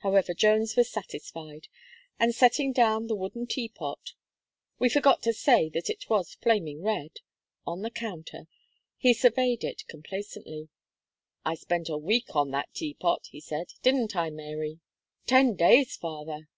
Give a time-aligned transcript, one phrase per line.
[0.00, 1.68] However, Jones was satisfied;
[2.20, 4.12] and, setting down the wooden Teapot
[4.78, 7.20] we forgot to say that it was flaming red
[7.66, 8.48] on the counter,
[8.98, 10.68] he surveyed it complacently.
[11.42, 14.80] "I spent a week on that Teapot," he said "didn't I, Mary?"
[15.26, 16.48] "Ten days, father."